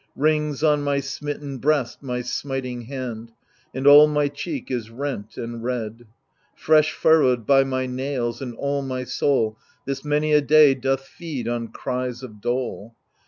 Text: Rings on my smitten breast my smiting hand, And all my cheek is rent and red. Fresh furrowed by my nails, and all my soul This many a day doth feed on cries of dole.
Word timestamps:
Rings 0.15 0.63
on 0.63 0.81
my 0.81 0.99
smitten 0.99 1.59
breast 1.59 2.01
my 2.01 2.21
smiting 2.23 2.81
hand, 2.85 3.33
And 3.71 3.85
all 3.85 4.07
my 4.07 4.29
cheek 4.29 4.71
is 4.71 4.89
rent 4.89 5.37
and 5.37 5.63
red. 5.63 6.07
Fresh 6.55 6.93
furrowed 6.93 7.45
by 7.45 7.63
my 7.63 7.85
nails, 7.85 8.41
and 8.41 8.55
all 8.55 8.81
my 8.81 9.03
soul 9.03 9.59
This 9.85 10.03
many 10.03 10.33
a 10.33 10.41
day 10.41 10.73
doth 10.73 11.01
feed 11.05 11.47
on 11.47 11.67
cries 11.67 12.23
of 12.23 12.41
dole. 12.41 12.95